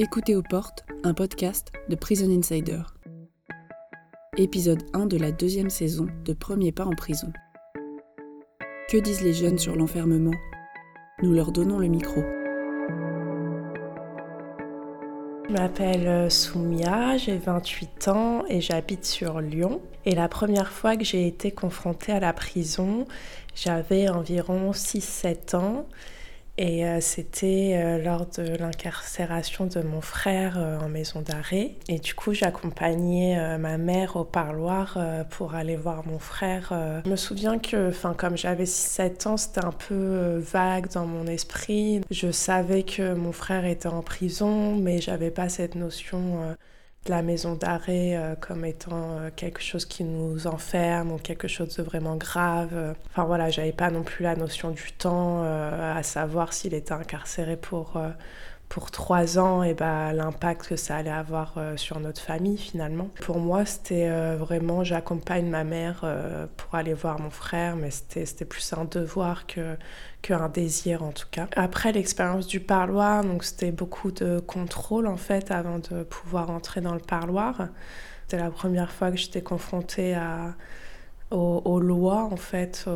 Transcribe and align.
Écoutez 0.00 0.36
aux 0.36 0.44
portes, 0.44 0.84
un 1.02 1.12
podcast 1.12 1.72
de 1.88 1.96
Prison 1.96 2.30
Insider. 2.30 2.82
Épisode 4.36 4.84
1 4.92 5.06
de 5.06 5.16
la 5.16 5.32
deuxième 5.32 5.70
saison 5.70 6.06
de 6.24 6.32
Premier 6.34 6.70
pas 6.70 6.84
en 6.84 6.94
prison. 6.94 7.32
Que 8.88 8.98
disent 8.98 9.22
les 9.22 9.32
jeunes 9.32 9.58
sur 9.58 9.74
l'enfermement? 9.74 10.36
Nous 11.20 11.32
leur 11.32 11.50
donnons 11.50 11.80
le 11.80 11.88
micro. 11.88 12.22
Je 15.48 15.52
m'appelle 15.52 16.06
euh, 16.06 16.30
Soumia, 16.30 17.16
j'ai 17.16 17.36
28 17.36 18.06
ans 18.06 18.44
et 18.48 18.60
j'habite 18.60 19.04
sur 19.04 19.40
Lyon. 19.40 19.82
Et 20.04 20.14
la 20.14 20.28
première 20.28 20.70
fois 20.70 20.96
que 20.96 21.02
j'ai 21.02 21.26
été 21.26 21.50
confrontée 21.50 22.12
à 22.12 22.20
la 22.20 22.32
prison, 22.32 23.08
j'avais 23.56 24.08
environ 24.08 24.70
6-7 24.70 25.56
ans. 25.56 25.88
Et 26.60 26.84
euh, 26.84 27.00
c'était 27.00 27.74
euh, 27.76 28.02
lors 28.02 28.26
de 28.26 28.56
l'incarcération 28.56 29.66
de 29.66 29.80
mon 29.80 30.00
frère 30.00 30.58
euh, 30.58 30.80
en 30.80 30.88
maison 30.88 31.22
d'arrêt. 31.22 31.76
Et 31.88 32.00
du 32.00 32.14
coup, 32.14 32.34
j'accompagnais 32.34 33.58
ma 33.58 33.78
mère 33.78 34.16
au 34.16 34.24
parloir 34.24 34.98
pour 35.30 35.54
aller 35.54 35.76
voir 35.76 36.04
mon 36.06 36.18
frère. 36.18 36.72
Je 37.04 37.10
me 37.10 37.16
souviens 37.16 37.58
que, 37.58 37.92
comme 38.14 38.36
j'avais 38.36 38.64
6-7 38.64 39.28
ans, 39.28 39.36
c'était 39.36 39.64
un 39.64 39.72
peu 39.72 40.38
vague 40.38 40.90
dans 40.90 41.06
mon 41.06 41.26
esprit. 41.26 42.00
Je 42.10 42.32
savais 42.32 42.82
que 42.82 43.14
mon 43.14 43.32
frère 43.32 43.64
était 43.64 43.88
en 43.88 44.02
prison, 44.02 44.74
mais 44.74 45.00
j'avais 45.00 45.30
pas 45.30 45.48
cette 45.48 45.76
notion 45.76 46.56
la 47.08 47.22
maison 47.22 47.54
d'arrêt 47.54 48.16
euh, 48.16 48.34
comme 48.34 48.64
étant 48.64 49.18
euh, 49.18 49.30
quelque 49.34 49.60
chose 49.62 49.84
qui 49.84 50.04
nous 50.04 50.46
enferme 50.46 51.12
ou 51.12 51.18
quelque 51.18 51.48
chose 51.48 51.76
de 51.76 51.82
vraiment 51.82 52.16
grave. 52.16 52.94
Enfin 53.10 53.24
voilà, 53.24 53.50
j'avais 53.50 53.72
pas 53.72 53.90
non 53.90 54.02
plus 54.02 54.22
la 54.22 54.36
notion 54.36 54.70
du 54.70 54.92
temps, 54.92 55.42
euh, 55.44 55.96
à 55.96 56.02
savoir 56.02 56.52
s'il 56.52 56.74
était 56.74 56.92
incarcéré 56.92 57.56
pour 57.56 58.00
pour 58.68 58.90
trois 58.90 59.38
ans 59.38 59.62
et 59.62 59.72
bah, 59.72 60.12
l'impact 60.12 60.68
que 60.68 60.76
ça 60.76 60.96
allait 60.96 61.10
avoir 61.10 61.54
euh, 61.56 61.76
sur 61.76 62.00
notre 62.00 62.20
famille 62.20 62.58
finalement. 62.58 63.08
Pour 63.22 63.38
moi, 63.38 63.64
c'était 63.64 64.08
euh, 64.08 64.36
vraiment, 64.38 64.84
j'accompagne 64.84 65.48
ma 65.48 65.64
mère 65.64 66.00
euh, 66.04 66.46
pour 66.56 66.74
aller 66.74 66.92
voir 66.92 67.18
mon 67.18 67.30
frère, 67.30 67.76
mais 67.76 67.90
c'était 67.90 68.44
plus 68.44 68.72
un 68.74 68.84
devoir 68.84 69.46
que 69.46 69.76
qu'un 70.20 70.48
désir 70.48 71.04
en 71.04 71.12
tout 71.12 71.28
cas. 71.30 71.46
Après 71.56 71.92
l'expérience 71.92 72.46
du 72.46 72.60
parloir, 72.60 73.24
donc 73.24 73.44
c'était 73.44 73.70
beaucoup 73.70 74.10
de 74.10 74.40
contrôle 74.40 75.06
en 75.06 75.16
fait 75.16 75.50
avant 75.52 75.78
de 75.78 76.02
pouvoir 76.02 76.50
entrer 76.50 76.80
dans 76.80 76.94
le 76.94 77.00
parloir. 77.00 77.68
C'était 78.22 78.42
la 78.42 78.50
première 78.50 78.90
fois 78.90 79.12
que 79.12 79.16
j'étais 79.16 79.42
confrontée 79.42 80.14
à 80.14 80.54
aux, 81.30 81.78
lois 81.78 82.24
en 82.32 82.36
fait, 82.36 82.86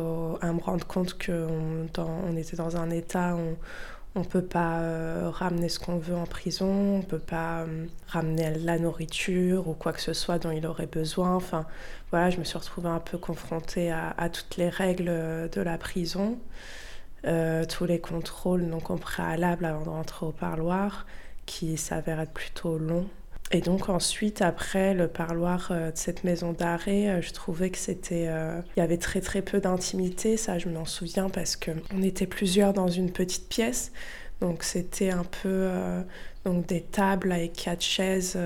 à 0.41 0.51
me 0.51 0.59
rendre 0.59 0.85
compte 0.87 1.23
qu'on 1.23 1.87
on 1.97 2.35
était 2.35 2.57
dans 2.57 2.77
un 2.77 2.89
état 2.89 3.35
où 3.35 3.55
on 4.15 4.19
ne 4.19 4.25
peut 4.25 4.43
pas 4.43 4.79
euh, 4.79 5.29
ramener 5.31 5.69
ce 5.69 5.79
qu'on 5.79 5.97
veut 5.97 6.15
en 6.15 6.25
prison, 6.25 6.67
on 6.67 6.97
ne 6.99 7.03
peut 7.03 7.17
pas 7.19 7.61
euh, 7.61 7.87
ramener 8.07 8.55
la 8.59 8.77
nourriture 8.77 9.67
ou 9.67 9.73
quoi 9.73 9.91
que 9.91 10.01
ce 10.01 10.13
soit 10.13 10.37
dont 10.37 10.51
il 10.51 10.65
aurait 10.67 10.85
besoin. 10.85 11.35
Enfin, 11.35 11.65
voilà, 12.11 12.29
je 12.29 12.37
me 12.37 12.43
suis 12.43 12.57
retrouvée 12.57 12.89
un 12.89 12.99
peu 12.99 13.17
confrontée 13.17 13.91
à, 13.91 14.29
toutes 14.29 14.57
les 14.57 14.69
règles 14.69 15.49
de 15.51 15.61
la 15.61 15.77
prison, 15.79 16.37
euh, 17.25 17.65
tous 17.65 17.85
les 17.85 17.99
contrôles 17.99 18.69
donc 18.69 18.91
au 18.91 18.97
préalable 18.97 19.65
avant 19.65 19.83
de 19.83 19.89
rentrer 19.89 20.25
au 20.27 20.31
parloir, 20.31 21.07
qui 21.47 21.77
s'avèrent 21.77 22.19
être 22.19 22.33
plutôt 22.33 22.77
longs. 22.77 23.09
Et 23.55 23.61
donc 23.61 23.87
ensuite, 23.87 24.41
après 24.41 24.95
le 24.95 25.07
parloir 25.07 25.69
euh, 25.69 25.91
de 25.91 25.97
cette 25.97 26.23
maison 26.23 26.53
d'arrêt, 26.53 27.07
euh, 27.07 27.21
je 27.21 27.31
trouvais 27.33 27.69
que 27.69 27.77
c'était, 27.77 28.25
euh, 28.27 28.59
il 28.75 28.79
y 28.79 28.83
avait 28.83 28.97
très 28.97 29.21
très 29.21 29.43
peu 29.43 29.59
d'intimité. 29.59 30.37
Ça, 30.37 30.57
je 30.57 30.69
m'en 30.69 30.85
souviens 30.85 31.29
parce 31.29 31.55
que 31.55 31.69
on 31.93 32.01
était 32.01 32.25
plusieurs 32.25 32.73
dans 32.73 32.87
une 32.87 33.11
petite 33.11 33.47
pièce, 33.49 33.91
donc 34.41 34.63
c'était 34.63 35.11
un 35.11 35.23
peu 35.23 35.69
donc 36.45 36.65
des 36.65 36.81
tables 36.81 37.31
avec 37.31 37.53
quatre 37.53 37.83
chaises, 37.83 38.37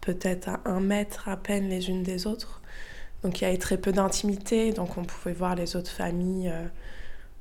peut-être 0.00 0.48
à 0.48 0.60
un 0.64 0.80
mètre 0.80 1.28
à 1.28 1.36
peine 1.36 1.68
les 1.68 1.88
unes 1.88 2.02
des 2.02 2.26
autres. 2.26 2.60
Donc 3.22 3.40
il 3.40 3.44
y 3.44 3.46
avait 3.46 3.56
très 3.56 3.78
peu 3.78 3.92
d'intimité, 3.92 4.72
donc 4.72 4.98
on 4.98 5.04
pouvait 5.04 5.32
voir 5.34 5.54
les 5.54 5.76
autres 5.76 5.90
familles 5.90 6.52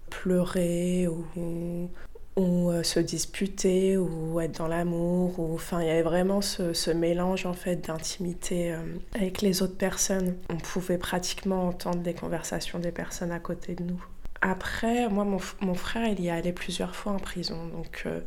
pleurer 0.09 1.07
ou, 1.07 1.89
ou 2.37 2.69
euh, 2.69 2.83
se 2.83 2.99
disputer 2.99 3.97
ou 3.97 4.39
être 4.39 4.59
dans 4.59 4.67
l'amour 4.67 5.39
ou 5.39 5.55
enfin 5.55 5.81
il 5.81 5.87
y 5.87 5.89
avait 5.89 6.03
vraiment 6.03 6.41
ce, 6.41 6.91
mélange 6.91 7.45
en 7.45 7.53
fait 7.53 7.87
d'intimité 7.87 8.71
euh, 8.71 8.77
avec 9.15 9.41
les 9.41 9.63
autres 9.63 9.75
personnes. 9.75 10.35
On 10.49 10.57
pouvait 10.57 10.99
pratiquement 10.99 11.67
entendre 11.67 12.01
les 12.05 12.13
conversations 12.13 12.79
des 12.79 12.91
personnes 12.91 13.31
à 13.31 13.39
côté 13.39 13.73
de 13.73 13.83
nous. 13.83 14.05
Après 14.41 15.09
moi 15.09 15.25
mon, 15.25 15.73
frère 15.73 16.07
il 16.07 16.19
y 16.21 16.27
est 16.27 16.31
allé 16.31 16.53
plusieurs 16.53 16.95
fois 16.95 17.11
en 17.13 17.19
prison. 17.19 17.67
Donc 17.75 18.03
euh, 18.05 18.19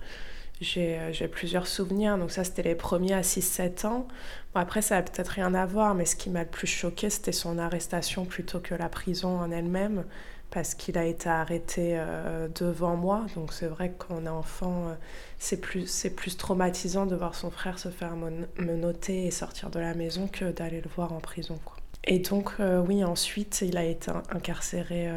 j'ai 0.61 1.29
plusieurs 1.31 1.67
souvenirs. 1.67 2.19
Donc 2.19 2.31
ça, 2.31 2.45
c'était 2.45 2.63
les 2.63 2.75
premiers 2.75 3.15
à 3.15 3.23
6-7 3.23 3.87
ans. 3.87 4.09
Bon, 4.55 4.61
après, 4.61 4.83
ça 4.83 4.97
n'a 4.97 5.03
peut-être 5.03 5.29
rien 5.29 5.55
à 5.55 5.67
voir, 5.67 5.95
mais 5.95 6.05
ce 6.05 6.17
qui 6.17 6.31
m'a 6.31 6.43
le 6.43 6.49
plus 6.49 6.67
choqué, 6.67 7.11
c'était 7.11 7.33
son 7.33 7.59
arrestation 7.59 8.25
plutôt 8.25 8.61
que 8.61 8.75
la 8.75 8.89
prison 8.89 9.39
en 9.39 9.51
elle-même 9.51 10.05
parce 10.51 10.75
qu'il 10.75 10.99
a 10.99 11.05
été 11.05 11.29
arrêté 11.29 11.95
euh, 11.97 12.49
devant 12.49 12.97
moi. 12.97 13.27
Donc 13.35 13.53
c'est 13.53 13.69
vrai 13.69 13.91
que 13.91 14.05
quand 14.05 14.17
on 14.21 14.27
est 14.27 14.29
enfant, 14.29 14.89
euh, 14.89 14.95
c'est 15.39 15.61
plus, 15.61 16.09
plus 16.17 16.37
traumatisant 16.37 17.07
de 17.07 17.17
voir 17.17 17.35
son 17.35 17.51
frère 17.51 17.79
se 17.79 17.89
faire 17.89 18.15
menotter 18.59 19.27
et 19.27 19.31
sortir 19.31 19.71
de 19.71 19.79
la 19.79 19.95
maison 19.95 20.29
que 20.29 20.51
d'aller 20.51 20.81
le 20.81 20.91
voir 20.95 21.13
en 21.13 21.21
prison. 21.21 21.59
Et 22.05 22.19
donc 22.19 22.53
euh, 22.61 22.81
oui, 22.81 23.05
ensuite, 23.05 23.63
il 23.63 23.77
a 23.77 23.85
été 23.85 24.11
incarcéré 24.31 25.09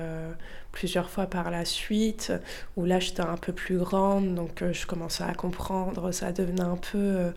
plusieurs 0.71 1.09
fois 1.09 1.27
par 1.27 1.51
la 1.51 1.65
suite, 1.65 2.33
où 2.75 2.85
là 2.85 2.99
j'étais 2.99 3.21
un 3.21 3.37
peu 3.37 3.53
plus 3.53 3.77
grande, 3.77 4.35
donc 4.35 4.63
je 4.71 4.85
commençais 4.85 5.23
à 5.23 5.33
comprendre, 5.33 6.11
ça 6.11 6.31
devenait 6.31 6.61
un 6.61 6.77
peu 6.77 7.31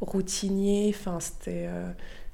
routinier, 0.00 0.92
enfin 0.94 1.20
c'était 1.20 1.68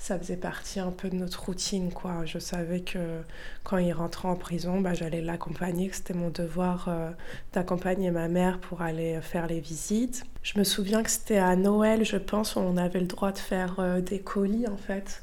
ça 0.05 0.19
faisait 0.19 0.37
partie 0.37 0.81
un 0.81 0.91
peu 0.91 1.09
de 1.09 1.17
notre 1.17 1.47
routine, 1.47 1.91
quoi. 1.91 2.27
Je 2.27 2.39
savais 2.39 2.81
que 2.81 3.23
quand 3.63 3.79
il 3.79 3.91
rentrait 3.95 4.29
en 4.29 4.37
prison, 4.37 4.83
bah, 4.83 4.93
j'allais 4.93 5.23
l'accompagner, 5.23 5.89
que 5.89 5.97
c'était 5.97 6.13
mon 6.13 6.29
devoir 6.29 6.89
euh, 6.89 7.11
d'accompagner 7.55 8.11
ma 8.11 8.29
mère 8.29 8.59
pour 8.59 8.83
aller 8.83 9.19
faire 9.23 9.47
les 9.47 9.61
visites. 9.61 10.25
Je 10.43 10.59
me 10.59 10.65
souviens 10.65 11.03
que 11.03 11.11
c'était 11.11 11.39
à 11.39 11.57
Noël, 11.57 12.05
je 12.05 12.19
pense, 12.19 12.55
où 12.57 12.59
on 12.59 12.77
avait 12.77 13.01
le 13.01 13.07
droit 13.07 13.33
de 13.33 13.39
faire 13.39 13.77
euh, 13.79 14.03
des 14.03 14.19
colis, 14.19 14.67
en 14.69 14.77
fait, 14.77 15.23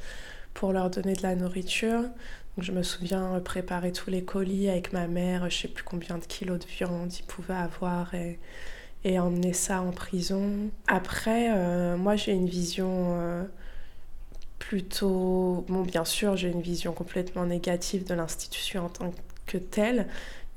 pour 0.61 0.73
leur 0.73 0.91
donner 0.91 1.15
de 1.15 1.23
la 1.23 1.35
nourriture. 1.35 2.01
Donc, 2.01 2.63
je 2.63 2.71
me 2.71 2.83
souviens 2.83 3.41
préparer 3.43 3.91
tous 3.91 4.11
les 4.11 4.23
colis 4.23 4.69
avec 4.69 4.93
ma 4.93 5.07
mère, 5.07 5.49
je 5.49 5.57
sais 5.57 5.67
plus 5.67 5.83
combien 5.83 6.19
de 6.19 6.23
kilos 6.23 6.59
de 6.59 6.67
viande 6.67 7.11
il 7.11 7.23
pouvait 7.23 7.55
avoir 7.55 8.13
et, 8.13 8.39
emmener 9.19 9.53
ça 9.53 9.81
en 9.81 9.89
prison. 9.89 10.69
Après, 10.85 11.49
euh, 11.51 11.97
moi 11.97 12.15
j'ai 12.15 12.33
une 12.33 12.47
vision 12.47 13.47
plutôt... 14.59 15.65
Bon, 15.67 15.81
bien 15.81 16.05
sûr, 16.05 16.37
j'ai 16.37 16.49
une 16.49 16.61
vision 16.61 16.93
complètement 16.93 17.47
négative 17.47 18.05
de 18.05 18.13
l'institution 18.13 18.85
en 18.85 18.89
tant 18.89 19.13
que 19.47 19.57
telle, 19.57 20.05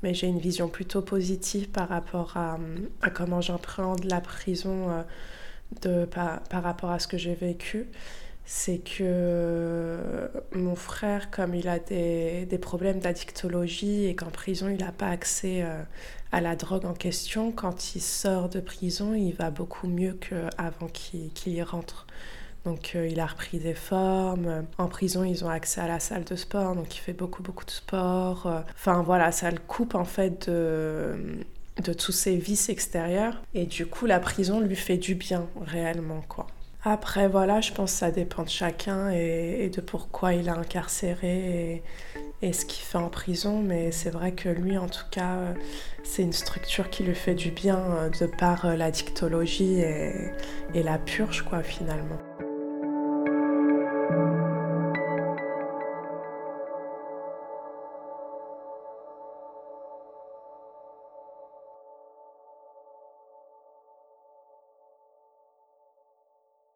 mais 0.03 0.13
j'ai 0.13 0.27
une 0.27 0.37
vision 0.37 0.69
plutôt 0.69 1.01
positive 1.01 1.69
par 1.69 1.89
rapport 1.89 2.37
à, 2.37 2.59
comment 3.15 3.41
j'appréhende 3.41 4.03
la 4.03 4.21
prison 4.21 4.91
euh, 4.91 5.01
de, 5.81 6.05
par, 6.05 6.41
par, 6.41 6.61
rapport 6.61 6.91
à 6.91 6.99
ce 6.99 7.07
que 7.07 7.17
j'ai 7.17 7.33
vécu. 7.33 7.87
C'est 8.45 8.77
que 8.77 10.29
mon 10.53 10.75
frère, 10.75 11.31
comme 11.31 11.55
il 11.55 11.67
a 11.67 11.79
des, 11.79 12.45
des 12.45 12.57
problèmes 12.59 12.99
d'addictologie 12.99 14.05
et 14.05 14.15
qu'en 14.15 14.29
prison 14.29 14.69
il 14.69 14.77
n'a 14.77 14.91
pas 14.91 15.07
accès 15.07 15.63
euh, 15.63 15.81
à 16.31 16.41
la 16.41 16.55
drogue 16.55 16.85
en 16.85 16.93
question, 16.93 17.51
quand 17.51 17.95
il 17.95 18.01
sort 18.01 18.49
de 18.49 18.59
prison, 18.59 19.15
il 19.15 19.33
va 19.33 19.49
beaucoup 19.49 19.87
mieux 19.87 20.13
qu'avant 20.13 20.87
qu'il 20.87 21.53
y 21.53 21.63
rentre. 21.63 22.05
Donc 22.65 22.93
euh, 22.95 23.07
il 23.07 23.19
a 23.19 23.25
repris 23.25 23.59
des 23.59 23.73
formes. 23.73 24.65
En 24.77 24.87
prison, 24.87 25.23
ils 25.23 25.45
ont 25.45 25.49
accès 25.49 25.81
à 25.81 25.87
la 25.87 25.99
salle 25.99 26.23
de 26.23 26.35
sport, 26.35 26.75
donc 26.75 26.95
il 26.95 26.99
fait 26.99 27.13
beaucoup 27.13 27.41
beaucoup 27.41 27.65
de 27.65 27.71
sport. 27.71 28.47
Euh, 28.47 28.61
enfin 28.75 29.01
voilà, 29.01 29.31
ça 29.31 29.49
le 29.49 29.59
coupe 29.59 29.95
en 29.95 30.05
fait 30.05 30.49
de, 30.49 31.15
de 31.83 31.93
tous 31.93 32.11
ses 32.11 32.35
vices 32.37 32.69
extérieurs. 32.69 33.41
Et 33.53 33.65
du 33.65 33.85
coup, 33.85 34.05
la 34.05 34.19
prison 34.19 34.59
lui 34.59 34.75
fait 34.75 34.97
du 34.97 35.15
bien 35.15 35.47
réellement 35.61 36.21
quoi. 36.27 36.47
Après, 36.87 37.27
voilà, 37.27 37.61
je 37.61 37.71
pense 37.71 37.93
que 37.93 37.97
ça 37.97 38.11
dépend 38.11 38.43
de 38.43 38.49
chacun 38.49 39.09
et, 39.09 39.71
de 39.73 39.81
pourquoi 39.81 40.35
il 40.35 40.47
est 40.47 40.51
incarcéré 40.51 41.83
et, 42.43 42.53
ce 42.53 42.63
qu'il 42.63 42.85
fait 42.85 42.99
en 42.99 43.09
prison. 43.09 43.59
Mais 43.63 43.91
c'est 43.91 44.11
vrai 44.11 44.33
que 44.33 44.49
lui, 44.49 44.77
en 44.77 44.87
tout 44.87 45.09
cas, 45.09 45.33
euh, 45.33 45.53
c'est 46.03 46.21
une 46.21 46.31
structure 46.31 46.91
qui 46.91 47.03
lui 47.03 47.15
fait 47.15 47.33
du 47.33 47.49
bien 47.49 48.11
de 48.19 48.27
par 48.27 48.77
la 48.77 48.91
dictologie 48.91 49.81
et 49.81 50.83
la 50.83 50.99
purge, 50.99 51.41
quoi, 51.41 51.63
finalement. 51.63 52.34